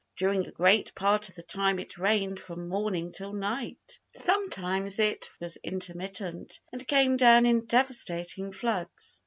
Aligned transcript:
During 0.15 0.47
a 0.47 0.51
great 0.51 0.95
part 0.95 1.29
of 1.29 1.35
the 1.35 1.43
time 1.43 1.77
it 1.77 1.99
rained 1.99 2.39
from 2.39 2.67
morning 2.67 3.11
till 3.11 3.33
night. 3.33 3.99
Sometimes 4.15 4.97
it 4.97 5.29
was 5.39 5.57
intermittent, 5.57 6.59
and 6.71 6.87
came 6.87 7.17
down 7.17 7.45
in 7.45 7.67
devastating 7.67 8.51
floods. 8.51 9.19